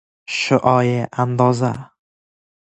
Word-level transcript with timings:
شعاع 0.29 1.07
انداز 1.19 1.63